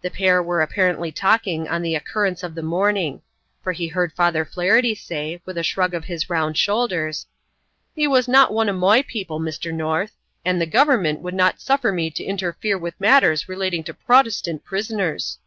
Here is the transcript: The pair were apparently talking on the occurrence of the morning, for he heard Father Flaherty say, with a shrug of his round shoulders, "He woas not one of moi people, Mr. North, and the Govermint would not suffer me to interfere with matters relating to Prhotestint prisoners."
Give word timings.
The 0.00 0.12
pair 0.12 0.40
were 0.40 0.60
apparently 0.60 1.10
talking 1.10 1.66
on 1.66 1.82
the 1.82 1.96
occurrence 1.96 2.44
of 2.44 2.54
the 2.54 2.62
morning, 2.62 3.22
for 3.64 3.72
he 3.72 3.88
heard 3.88 4.12
Father 4.12 4.44
Flaherty 4.44 4.94
say, 4.94 5.42
with 5.44 5.58
a 5.58 5.64
shrug 5.64 5.92
of 5.92 6.04
his 6.04 6.30
round 6.30 6.56
shoulders, 6.56 7.26
"He 7.92 8.06
woas 8.06 8.28
not 8.28 8.52
one 8.52 8.68
of 8.68 8.76
moi 8.76 9.02
people, 9.04 9.40
Mr. 9.40 9.74
North, 9.74 10.12
and 10.44 10.60
the 10.60 10.68
Govermint 10.68 11.18
would 11.18 11.34
not 11.34 11.60
suffer 11.60 11.90
me 11.90 12.12
to 12.12 12.22
interfere 12.22 12.78
with 12.78 12.94
matters 13.00 13.48
relating 13.48 13.82
to 13.82 13.92
Prhotestint 13.92 14.62
prisoners." 14.62 15.40